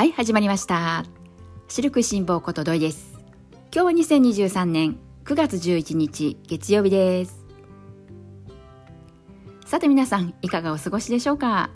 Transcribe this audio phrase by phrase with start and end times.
[0.00, 1.04] はい始まりました。
[1.68, 3.20] シルク辛抱こと土井です。
[3.70, 4.96] 今日は2023年
[5.26, 7.44] 9月11日月曜日です。
[9.66, 11.68] さて皆さんいかがお過ごしでしょうか？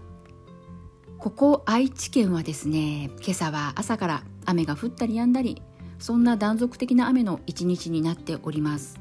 [1.19, 5.61] ここ愛知県はですね今朝は朝から雨が降ったり止んだり
[5.99, 8.99] そんな断続的な雨の一日になっております。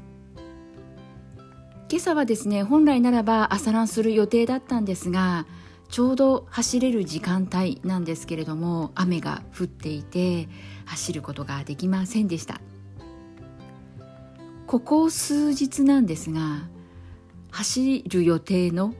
[1.88, 5.46] 今朝はですね本来ならば朝ランする予定だったんですが
[5.94, 10.48] ちょうど走れる時間帯なんですけれども雨が降っていて
[10.86, 12.60] 走ることができませんでした。
[14.66, 16.68] ここ数日なんですが
[17.52, 18.92] 走る予定の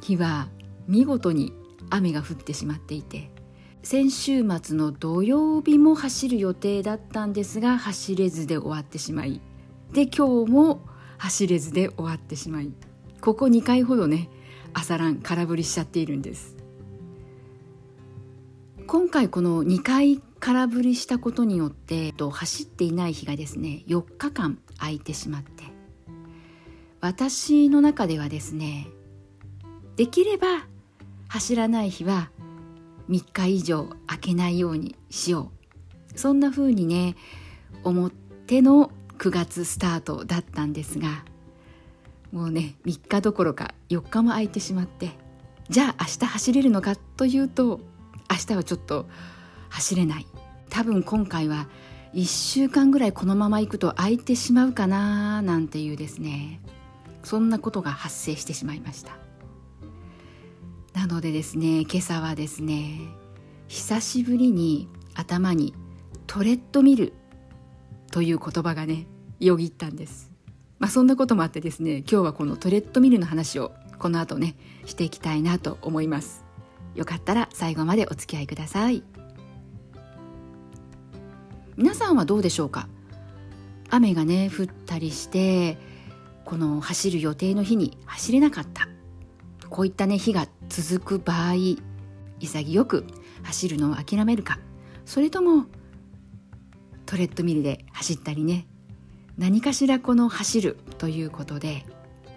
[0.00, 0.46] 日は
[0.86, 1.52] 見事に
[1.90, 3.32] 雨が降ってしまっていて
[3.82, 9.40] 先週末の土曜日も走る予定だったんですが走れずで終わってしまい
[9.92, 10.80] で今日も
[11.18, 12.70] 走れずで終わってしまい
[13.20, 14.28] ここ2回ほどね
[14.78, 16.54] 朝ラン空振りしちゃっているんです。
[18.86, 25.64] 今回この2回空振りしたことによって走っていない日がですね4日間空いてしまって。
[27.00, 28.88] 私の中ではですね
[29.96, 30.66] できれば
[31.28, 32.30] 走らない日は
[33.08, 35.50] 3日以上空けないようにしよ
[36.14, 36.18] う。
[36.18, 37.16] そんな風にね
[37.82, 41.24] 思っての9月スタートだったんですが
[42.30, 45.10] もうね3日どころか4日も空いてしまって
[45.68, 47.80] じゃあ明日走れるのかというと
[48.30, 49.06] 明日はちょっと
[49.68, 50.26] 走れない。
[50.70, 51.68] 多分今回は
[52.14, 56.60] 1週間ぐらいこのまま行くと空いてしまうかななんていうですね。
[57.22, 59.18] そんなことが発生してしまいました。
[60.94, 63.00] なのでですね今朝はですね
[63.68, 65.74] 久しぶりに頭に
[66.26, 67.12] トレッドミル
[68.10, 69.06] という言葉がね
[69.40, 70.35] よぎったんです。
[70.78, 76.44] まあ、そんなこともあってですね今日はこのトレッドミルの話をこの後ねしていきたいなと思います。
[76.94, 79.02] よかったら最後までお付き合いください。
[81.76, 82.88] 皆さんはどうでしょうか？
[83.90, 85.78] 雨がね降ったりして
[86.44, 88.88] この走る予定の日に走れなかった。
[89.68, 91.54] こういったね日が続く場合
[92.38, 93.06] 潔く
[93.42, 94.58] 走るのを諦めるか。
[95.04, 95.66] それとも
[97.04, 98.66] トレッドミルで走ったりね
[99.38, 101.84] 何かしらこの走るということで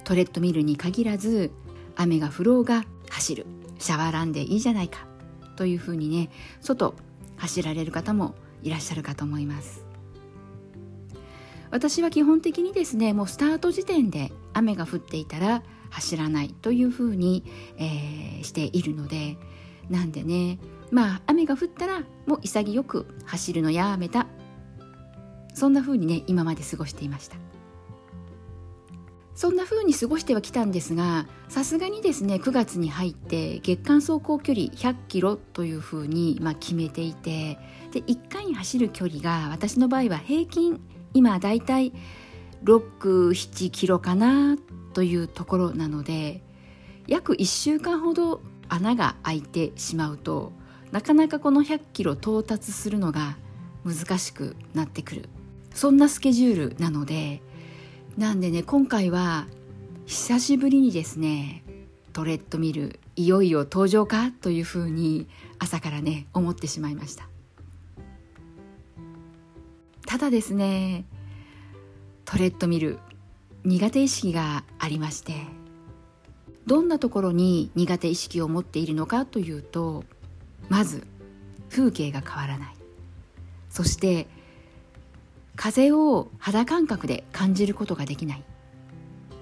[0.04, 1.52] トレッドミルに限らず
[1.96, 3.46] 雨が降ろうが走る。
[3.80, 5.08] シャワーランでいいじゃないか
[5.56, 6.30] というふうにね
[6.62, 6.96] 外
[7.38, 9.86] 走られる方もいらっしゃるかと思います。
[11.72, 17.44] 私は基本的にですねもうスタート時点で雨が降っていたら走らないというふうに、
[17.78, 19.38] えー、しているので
[19.90, 20.60] なんでね
[20.92, 24.26] まあ雨が降ったらもう潔く走るのやめた
[25.60, 27.36] そんな風にね今まで過ごしていました。
[29.36, 37.58] そんな風に過ごしてはきたんですがさすがにですね9月に入って月間走行距離100キロという風にまあ決めていて
[37.92, 40.82] で1回に走る距離が私の場合は平均
[41.14, 41.94] 今だいたい
[42.66, 44.58] 67キロかな
[44.94, 46.44] というところなので
[47.08, 50.52] 約1週間ほど穴が開いてしまうと
[50.92, 53.38] なかなかこの100キロ到達するのが
[53.86, 55.30] 難しくなってくる。
[55.80, 57.42] そんなスケジュールなので
[58.18, 59.48] なんでね今回は
[60.08, 61.64] 久しぶりにですね
[62.12, 67.30] トレッドミルいよいよ登場かというふうに朝からね思ってしまいました。
[70.06, 71.06] ただですね
[72.26, 73.00] トレッドミル
[73.64, 75.34] 苦手意識がありまして
[76.66, 80.04] どんなところに苦手意識を持っているのかというと
[80.68, 81.08] まず
[81.70, 82.76] 風景が変わらない。
[83.70, 84.28] そして
[85.60, 88.44] 風を肌感覚で感じることができない。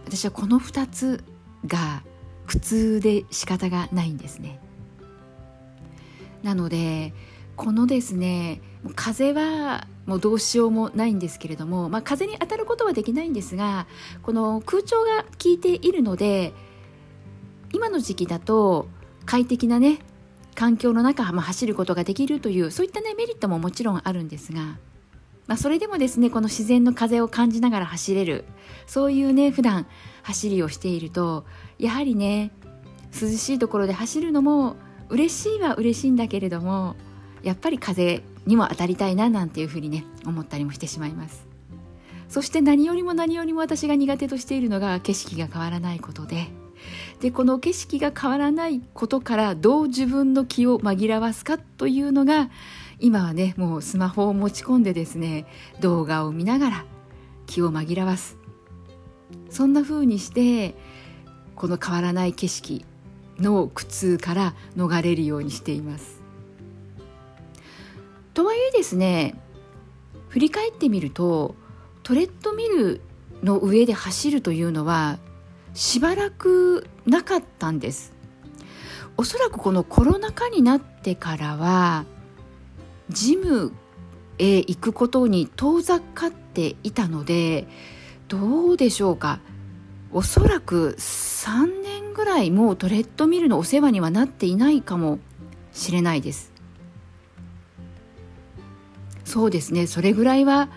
[0.07, 1.23] 私はこの2つ
[1.67, 2.01] が
[2.47, 4.59] 苦痛で仕方がないんですね。
[6.41, 7.13] なので
[7.55, 8.61] このですね
[8.95, 13.85] 風はもうどうしようもないんですけれども、まあ、風に当たることはできないんですが
[14.23, 16.51] この空調が効いているので
[17.73, 18.87] 今の時期だと
[19.27, 19.99] 快適なね
[20.55, 24.79] 環境の中、まあ、走ることができるというそういったねメリットももちろんあるんですが
[25.47, 28.45] まあ、それでもですねこの自然の風を感じながら走れる。
[28.85, 29.87] そういうね普段
[30.23, 31.45] 走りをしていると
[31.79, 32.51] やはりね
[33.19, 34.75] 涼しいところで走るのも
[35.09, 36.95] 嬉しいは嬉しいんだけれども
[37.43, 41.47] やっぱり風にも当たりたいななんていうふうにね思ったりもしてしまいます。
[42.29, 46.47] そして何よりも何よりも私が苦手としているのが景色が変わらないことで。
[47.21, 52.49] でこの景色が変わらないことからどう自分の気を紛らわすかというのが
[52.99, 55.45] 今はねもうスマホを持ち込んでですね
[55.81, 56.85] 動画を見ながら
[57.45, 58.37] 気を紛らわす。
[59.49, 60.75] そんな風にして
[61.55, 62.85] この変わらない景色
[63.39, 66.21] の苦痛から逃れるようにしています。
[68.33, 69.35] とはいえですね
[70.29, 71.55] 振り返ってみると
[72.03, 73.01] トレッドミル
[73.43, 75.19] の上で走るというのは
[75.73, 78.13] しばらくなかったんです。
[79.17, 82.05] おそらくこのコロナ禍になってからは
[83.09, 83.71] ジム
[84.37, 87.67] へ行くことに遠ざかっていたので
[88.27, 89.39] どうでしょうか？
[90.11, 95.19] おそらく3年ぐらいもうトレッドミルのお世話にはなっていないかも
[95.73, 96.51] しれないです。
[99.25, 99.87] そうですね。
[99.87, 100.69] それぐらいは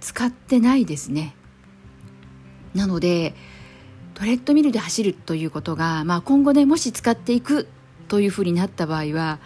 [0.00, 1.34] 使ってないですね。
[2.74, 3.34] なので
[4.14, 7.68] トレッドミルで走るということが、まあ、今後ねもし使っていく
[8.08, 9.40] というふうになった場合は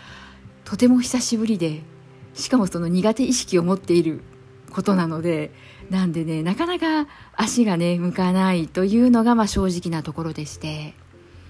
[0.66, 1.82] とても久しぶりで
[2.34, 4.20] しかもその苦手意識を持っている
[4.70, 5.52] ことなので
[5.90, 10.94] なんでねなかなか足がね向かないというのがまあ正直なところでして。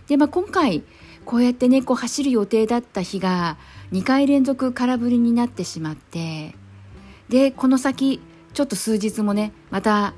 [0.07, 0.85] で、まあ、今回
[1.25, 3.57] こうやってねこう走る予定だった日が
[3.91, 6.55] 2回連続空振りになってしまって
[7.29, 8.21] でこの先
[8.53, 10.15] ちょっと数日もねまた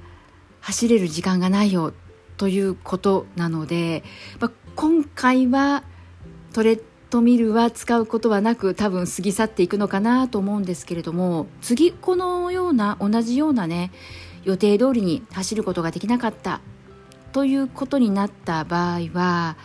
[0.61, 1.95] 走れる時間がないよ
[2.37, 4.05] ということなので、
[4.41, 5.85] まあ、今回は
[6.53, 13.91] トレッドミルは使うことはなく多分過ぎ去っていくのかなと思うんですけれども次このような同じようなね
[14.45, 16.61] 予定通りに走ることができなかった
[17.33, 19.57] ということになった場合は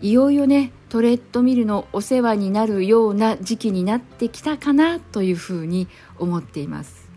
[0.00, 5.88] いよいよねトレッドミルのお世話になるような時期になってきたかなというふうに
[6.18, 7.10] 思っています。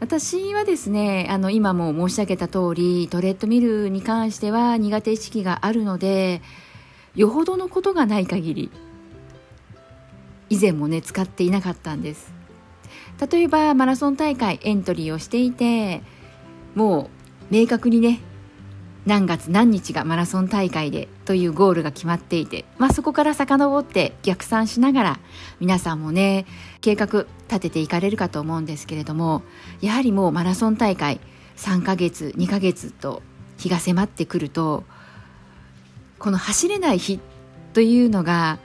[0.00, 6.40] 私はですねあの今も申し上げた通りトレッドミルに関しては苦手意識があるので
[7.14, 8.70] よほどのことがない限り
[10.48, 12.32] 以前もね使っていなかったんです。
[13.30, 16.02] 例えばマラソン大会エントリーをしていて
[16.74, 17.10] も
[17.50, 18.20] う明確にね
[19.06, 25.20] 何月何日がマラソン大会でというゴールが決まっていて、まあ、そこから遡って逆算しながら
[25.58, 26.46] 皆さんもね
[26.80, 29.42] 計画立てていかれるかと思うんですけれども
[29.80, 31.20] やはりもうマラソン大会
[31.56, 33.22] 3ヶ月2ヶ月と
[33.58, 34.84] 日が迫ってくると
[36.20, 37.18] この走れない日
[37.72, 38.58] というのが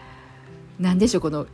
[0.80, 1.48] 何でしょうこの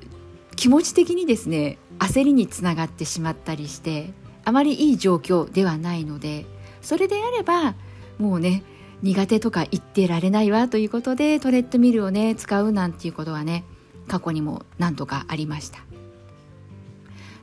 [0.55, 4.11] 気持ち的にですね焦りにつながってしまったりして
[4.43, 6.45] あまりいい状況ではないので
[6.81, 7.75] それであれば
[8.17, 8.63] もうね
[9.03, 13.63] 苦手とか言ってられないわということでトレッドミルをね使うなんていうことはね
[14.07, 15.79] 過去にも何度かありました。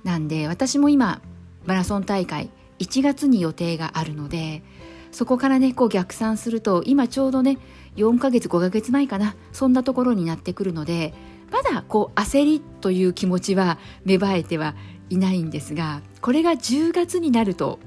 [0.05, 1.20] なんで私も今
[1.66, 4.62] マラソン大会1月に予定があるので
[5.10, 7.58] そこからねこう逆算すると今ちょうどね
[7.98, 9.34] 4ヶ月5ヶ月前かな。
[9.52, 11.12] そんなところになってくるので
[11.50, 14.74] まだこう焦りという気持ちは芽生えては
[15.10, 17.78] いないんですがこれが10月になると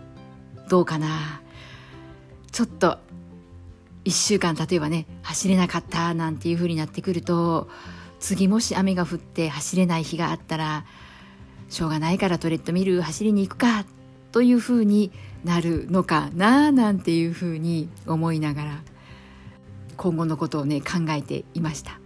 [0.69, 1.41] どうかな。
[2.51, 2.97] ちょっと
[4.03, 7.69] 1週間例えばね走れなかったなんていう風になってくると
[8.19, 10.85] 次もし雨が降って走れない日があったら
[11.69, 13.85] しょうがないからトレッドミル走りに行くか
[14.31, 15.11] という風に
[15.45, 18.81] なるのかななんていう風に思いながら。
[19.97, 21.99] 今後のことをね考えていました。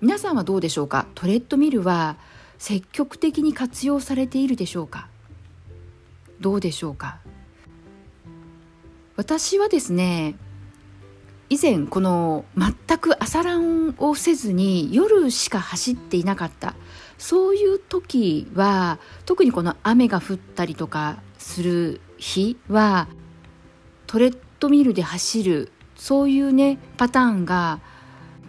[0.00, 1.06] 皆さんはどうでしょうか？
[1.14, 2.16] トレッドミルは
[2.58, 5.08] 積極的に活用されているでしょうか？
[6.40, 7.18] どうでしょうか？
[9.16, 10.34] 私はですね
[11.48, 16.74] 以前この全く朝ランをせずに夜しか走っていなかった
[17.16, 23.08] そういう時は特にこの雨が降ったりとかする日は
[24.06, 27.80] トレッドミルで走るそういうねパターンが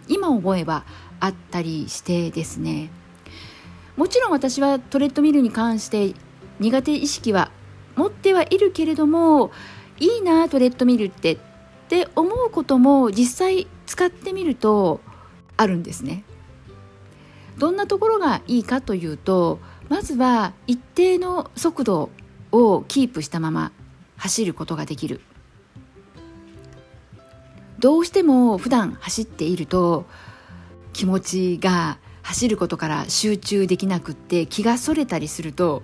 [0.08, 0.84] 今思えば
[1.20, 2.90] あったりしてですね
[3.96, 6.14] もちろん私はトレッドミルに関して
[6.60, 7.50] 苦手意識は
[7.96, 9.50] 持ってはいるけれども
[9.98, 11.38] いいなトレッドミルってっ
[11.88, 15.00] て思うことも実際使ってみると
[15.56, 16.24] あるんですね。
[17.58, 22.10] どんなところがいいかというとまずは一定の速度
[22.52, 23.72] をキープしたまま
[24.16, 25.20] 走ることができる
[27.78, 30.06] どうしても普段走っていると
[30.92, 35.82] 気持ちが走ることから集中できなくって気がそれたりすると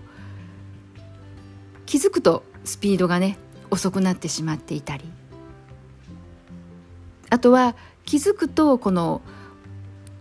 [1.86, 3.38] 気づくとスピードがね
[3.70, 5.04] 遅くなってしまっていたり。
[7.30, 9.22] あとは気づくとこの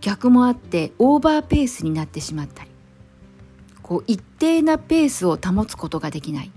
[0.00, 2.70] 逆もあってオーバーペースになってしまったり。
[3.82, 6.52] こう一定なペースを保つことができない。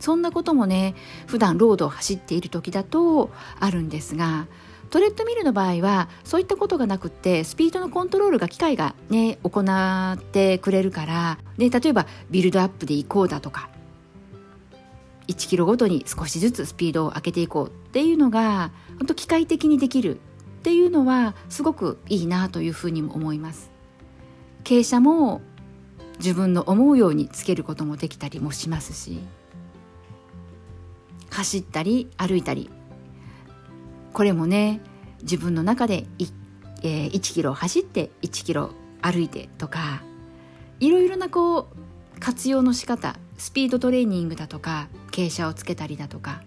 [0.00, 0.94] そんなこともね
[1.26, 3.30] 普段ロードを走っている時だと
[3.60, 4.48] あるんですが
[4.88, 13.70] トレッドミルの場合はそういったことがなくってスピードのコントロールが機械がね行ってくれるからで例えばビルドアップで行こうだとか
[15.28, 23.70] 1キロごとに少しずつスピードを上げていこうっていうのが本当機械的にできるっていうのはすごくいいなというふうにも思います。
[24.64, 25.40] 傾斜も
[26.18, 29.20] 自分の思うようにつけることもできたりもしますし
[31.30, 32.70] 走ったり歩いたり。
[34.12, 34.80] これもね
[35.22, 36.32] 自分の中で 1,、
[36.82, 38.70] えー、1キロ走って1キロ
[39.00, 40.02] 歩いてとか
[40.80, 41.68] いろいろなこ
[42.16, 46.42] う活用の仕方スピードトレーニングだとか傾斜をつけたりだとか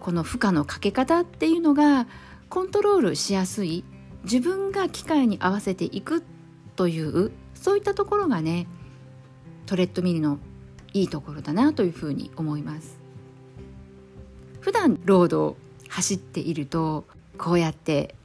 [0.00, 2.06] この負荷のかけ方っていうのが
[2.48, 3.84] コントロールしやすい
[4.24, 6.22] 自分が機械に合わせていく
[6.74, 8.66] というそういったところがね
[9.66, 10.38] トレッドミルの
[10.92, 12.95] いいところだなというふうに思います。
[14.66, 15.56] 普段ロードを
[15.88, 17.04] 走っていると
[17.38, 18.16] こうやって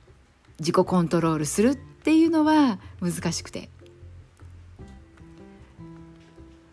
[0.57, 3.69] 自己コントロールするっていうのは難しくて。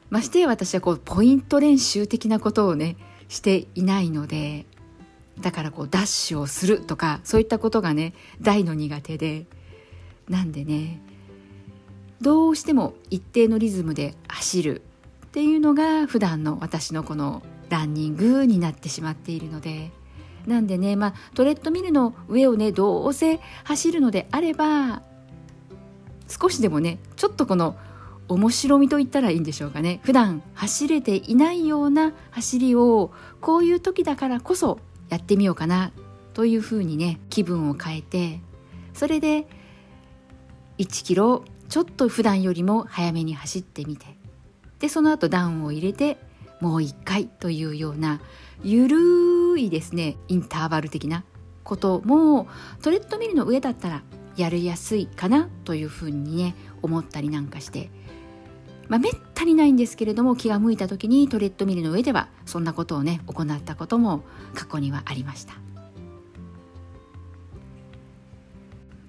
[0.08, 2.96] まして私はこうポイント練習的なことをね
[3.28, 4.64] していないので
[5.38, 9.44] だからこうダッシュをするとかそういったことがね大の苦手で。
[10.30, 10.98] なんでね
[12.22, 14.80] どうしても一定のリズムで走る
[15.26, 19.90] っていうのが普段の私のこのランニングになってしまっているので。
[20.46, 25.02] なんでね、まあ、トレッドミルの上をねどうせ走るのであれば
[26.26, 27.76] 少しでもねちょっとこの
[28.28, 30.00] 面白みと言ったらいいんでしょうかね。
[30.04, 33.10] 普段走れていないような走りを
[33.40, 35.92] こういう時だからこそやってみようかな
[36.34, 38.40] というふうにね気分を変えて
[38.92, 39.46] それで
[40.78, 44.06] 1キロちょっと普段よりも早めに走ってみて
[44.78, 46.18] でその後ダウンを入れて
[46.60, 48.20] もう1回というような
[48.62, 51.24] ゆるいですねインターバル的な
[51.64, 52.48] ことも
[52.82, 54.02] トレッドミルの上だったら
[54.36, 57.90] やりやすいかなというふうにね思ったりなんかして。
[58.88, 64.22] まあ、めったにないんですけれども気が向いた時にトレッドミルの上ではそんなことをね行ったことも
[64.54, 65.54] 過去にはありました。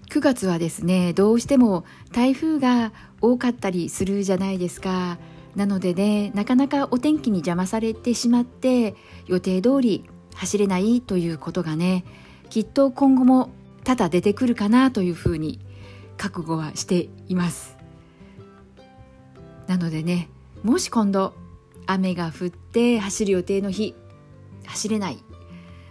[0.09, 2.91] 9月はですねどうしても台風が
[3.21, 5.17] 多かったりするじゃないですか。
[5.55, 8.95] なのでねなかなかお天気に邪魔されてしまって
[9.27, 12.05] 予定通り走れないということがね
[12.49, 13.49] きっと今後も
[13.83, 15.59] 多々出てくるかなというふうに
[16.17, 17.77] 覚悟はしています。
[19.67, 20.29] なのでね
[20.63, 21.33] もし今度
[21.85, 23.95] 雨が降って走る予定の日
[24.65, 25.17] 走れない、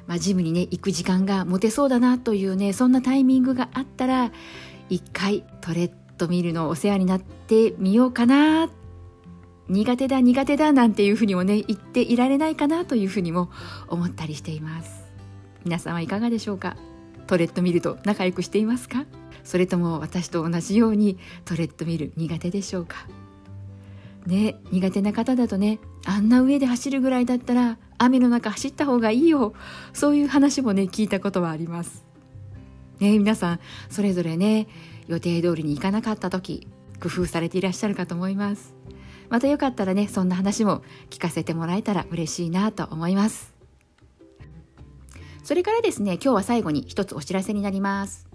[0.06, 4.32] まあ、ジムにね行く時間が持てそうだなというねそんなタイミングがあったら
[4.88, 8.68] 一回トレッドミルのお世話になってみようかな
[9.68, 13.50] 苦手だ苦手だなんていうふうにもね言っていられないかなというふうにも
[13.88, 15.04] 思ったりしています。
[15.64, 16.76] 皆さんはいかがでしょうか？
[17.26, 19.04] トレッドミルと仲良くしていますか？
[19.44, 23.06] それとも私と同じようにトレッドミル苦手でしょうか？
[24.26, 29.52] ね苦手な方だとねあんな上で走るぐらいだったら雨の中走った方がいいよ。
[29.92, 32.06] そういう話もね聞いたことはあります。
[33.00, 33.60] ね皆さん
[33.90, 34.66] それぞれね
[35.06, 36.66] 予定通りに行かなかった時
[37.00, 38.74] 工夫されていらっしゃるかと思います。
[39.30, 43.54] またよかったらねそんな話も聞かせてもらえたら嬉しいなと思います。
[45.42, 48.28] それからですね今日は最後に一つお知らせになります。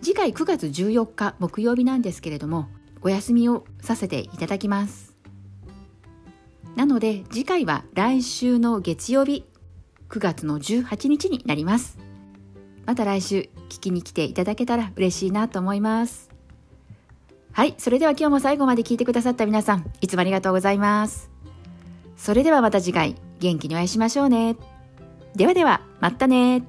[0.00, 2.68] 次回9月14日木曜日なんですけれども
[3.02, 5.14] お休みをさせていただきます。
[6.76, 9.44] なので次回は来週の月曜日
[10.08, 11.98] 9月の18日になります。
[12.86, 16.37] また来週聞きに来ていただけたら嬉しいなと思います。
[17.58, 21.28] はいそれでは今日も最後まで聞いてくださった皆さんいつもありがとうございます。
[22.16, 24.54] それではまた次回元気にお会いしましょうね。
[25.34, 26.62] ではではまたね。